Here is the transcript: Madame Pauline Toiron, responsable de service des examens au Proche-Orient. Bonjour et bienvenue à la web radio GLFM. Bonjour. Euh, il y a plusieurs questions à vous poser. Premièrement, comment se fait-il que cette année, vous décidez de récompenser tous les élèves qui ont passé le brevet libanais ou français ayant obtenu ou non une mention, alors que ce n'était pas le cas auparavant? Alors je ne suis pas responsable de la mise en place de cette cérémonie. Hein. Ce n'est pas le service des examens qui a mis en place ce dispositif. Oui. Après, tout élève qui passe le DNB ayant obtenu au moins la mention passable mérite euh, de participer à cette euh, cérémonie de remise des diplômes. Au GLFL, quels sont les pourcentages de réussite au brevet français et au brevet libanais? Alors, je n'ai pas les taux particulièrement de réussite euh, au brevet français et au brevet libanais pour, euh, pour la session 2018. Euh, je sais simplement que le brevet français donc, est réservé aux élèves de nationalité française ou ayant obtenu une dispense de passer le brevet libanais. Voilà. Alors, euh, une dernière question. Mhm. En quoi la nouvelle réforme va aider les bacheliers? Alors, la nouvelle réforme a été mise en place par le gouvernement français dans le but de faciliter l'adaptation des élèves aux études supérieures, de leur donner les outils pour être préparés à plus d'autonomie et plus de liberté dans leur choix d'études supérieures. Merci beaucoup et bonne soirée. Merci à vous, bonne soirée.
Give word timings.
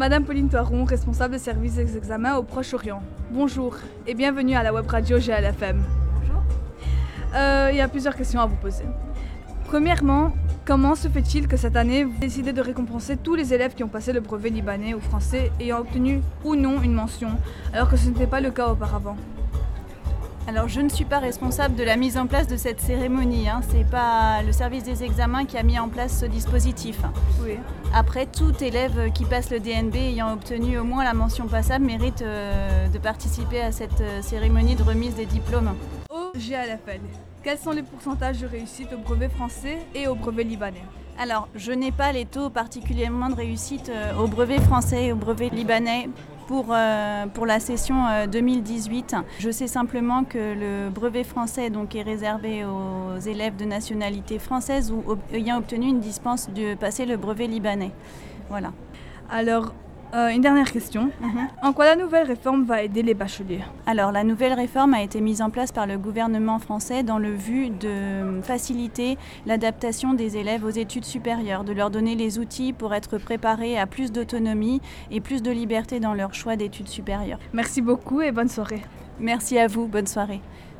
Madame 0.00 0.24
Pauline 0.24 0.48
Toiron, 0.48 0.84
responsable 0.84 1.34
de 1.34 1.38
service 1.38 1.74
des 1.74 1.94
examens 1.98 2.36
au 2.36 2.42
Proche-Orient. 2.42 3.02
Bonjour 3.32 3.76
et 4.06 4.14
bienvenue 4.14 4.54
à 4.54 4.62
la 4.62 4.72
web 4.72 4.86
radio 4.86 5.18
GLFM. 5.18 5.82
Bonjour. 6.14 6.42
Euh, 7.34 7.68
il 7.70 7.76
y 7.76 7.82
a 7.82 7.88
plusieurs 7.88 8.16
questions 8.16 8.40
à 8.40 8.46
vous 8.46 8.56
poser. 8.56 8.84
Premièrement, 9.66 10.32
comment 10.64 10.94
se 10.94 11.06
fait-il 11.08 11.46
que 11.48 11.58
cette 11.58 11.76
année, 11.76 12.04
vous 12.04 12.18
décidez 12.18 12.54
de 12.54 12.62
récompenser 12.62 13.18
tous 13.18 13.34
les 13.34 13.52
élèves 13.52 13.74
qui 13.74 13.84
ont 13.84 13.88
passé 13.88 14.14
le 14.14 14.20
brevet 14.20 14.48
libanais 14.48 14.94
ou 14.94 15.00
français 15.00 15.52
ayant 15.60 15.80
obtenu 15.80 16.22
ou 16.44 16.54
non 16.54 16.80
une 16.80 16.94
mention, 16.94 17.32
alors 17.74 17.90
que 17.90 17.98
ce 17.98 18.08
n'était 18.08 18.26
pas 18.26 18.40
le 18.40 18.50
cas 18.50 18.68
auparavant? 18.68 19.18
Alors 20.50 20.66
je 20.66 20.80
ne 20.80 20.88
suis 20.88 21.04
pas 21.04 21.20
responsable 21.20 21.76
de 21.76 21.84
la 21.84 21.96
mise 21.96 22.18
en 22.18 22.26
place 22.26 22.48
de 22.48 22.56
cette 22.56 22.80
cérémonie. 22.80 23.48
Hein. 23.48 23.60
Ce 23.70 23.76
n'est 23.76 23.84
pas 23.84 24.42
le 24.42 24.50
service 24.50 24.82
des 24.82 25.04
examens 25.04 25.44
qui 25.44 25.56
a 25.56 25.62
mis 25.62 25.78
en 25.78 25.88
place 25.88 26.18
ce 26.18 26.26
dispositif. 26.26 26.98
Oui. 27.40 27.52
Après, 27.94 28.26
tout 28.26 28.52
élève 28.60 29.12
qui 29.12 29.24
passe 29.24 29.52
le 29.52 29.60
DNB 29.60 29.94
ayant 29.94 30.32
obtenu 30.32 30.76
au 30.76 30.82
moins 30.82 31.04
la 31.04 31.14
mention 31.14 31.46
passable 31.46 31.84
mérite 31.84 32.22
euh, 32.22 32.88
de 32.88 32.98
participer 32.98 33.60
à 33.60 33.70
cette 33.70 34.00
euh, 34.00 34.22
cérémonie 34.22 34.74
de 34.74 34.82
remise 34.82 35.14
des 35.14 35.24
diplômes. 35.24 35.72
Au 36.10 36.32
GLFL, 36.36 37.00
quels 37.44 37.58
sont 37.58 37.70
les 37.70 37.84
pourcentages 37.84 38.40
de 38.40 38.48
réussite 38.48 38.88
au 38.92 38.98
brevet 38.98 39.28
français 39.28 39.78
et 39.94 40.08
au 40.08 40.16
brevet 40.16 40.42
libanais? 40.42 40.82
Alors, 41.16 41.46
je 41.54 41.70
n'ai 41.70 41.92
pas 41.92 42.10
les 42.10 42.26
taux 42.26 42.50
particulièrement 42.50 43.28
de 43.28 43.36
réussite 43.36 43.88
euh, 43.88 44.16
au 44.16 44.26
brevet 44.26 44.58
français 44.58 45.04
et 45.06 45.12
au 45.12 45.16
brevet 45.16 45.50
libanais 45.50 46.08
pour, 46.50 46.66
euh, 46.70 47.26
pour 47.28 47.46
la 47.46 47.60
session 47.60 48.26
2018. 48.26 49.14
Euh, 49.14 49.22
je 49.38 49.52
sais 49.52 49.68
simplement 49.68 50.24
que 50.24 50.36
le 50.36 50.90
brevet 50.90 51.22
français 51.22 51.70
donc, 51.70 51.94
est 51.94 52.02
réservé 52.02 52.64
aux 52.64 53.20
élèves 53.20 53.54
de 53.54 53.64
nationalité 53.64 54.40
française 54.40 54.90
ou 54.90 55.16
ayant 55.32 55.58
obtenu 55.58 55.86
une 55.86 56.00
dispense 56.00 56.50
de 56.50 56.74
passer 56.74 57.06
le 57.06 57.16
brevet 57.16 57.46
libanais. 57.46 57.92
Voilà. 58.48 58.72
Alors, 59.30 59.74
euh, 60.14 60.28
une 60.28 60.40
dernière 60.40 60.70
question. 60.70 61.10
Mhm. 61.20 61.48
En 61.62 61.72
quoi 61.72 61.84
la 61.84 61.96
nouvelle 61.96 62.26
réforme 62.26 62.64
va 62.64 62.82
aider 62.82 63.02
les 63.02 63.14
bacheliers? 63.14 63.62
Alors, 63.86 64.12
la 64.12 64.24
nouvelle 64.24 64.52
réforme 64.52 64.94
a 64.94 65.02
été 65.02 65.20
mise 65.20 65.42
en 65.42 65.50
place 65.50 65.72
par 65.72 65.86
le 65.86 65.98
gouvernement 65.98 66.58
français 66.58 67.02
dans 67.02 67.18
le 67.18 67.32
but 67.32 67.70
de 67.80 68.40
faciliter 68.42 69.18
l'adaptation 69.46 70.14
des 70.14 70.36
élèves 70.36 70.64
aux 70.64 70.70
études 70.70 71.04
supérieures, 71.04 71.64
de 71.64 71.72
leur 71.72 71.90
donner 71.90 72.14
les 72.14 72.38
outils 72.38 72.72
pour 72.72 72.94
être 72.94 73.18
préparés 73.18 73.78
à 73.78 73.86
plus 73.86 74.12
d'autonomie 74.12 74.80
et 75.10 75.20
plus 75.20 75.42
de 75.42 75.50
liberté 75.50 76.00
dans 76.00 76.14
leur 76.14 76.34
choix 76.34 76.56
d'études 76.56 76.88
supérieures. 76.88 77.38
Merci 77.52 77.80
beaucoup 77.80 78.20
et 78.20 78.32
bonne 78.32 78.48
soirée. 78.48 78.82
Merci 79.18 79.58
à 79.58 79.66
vous, 79.66 79.86
bonne 79.86 80.06
soirée. 80.06 80.40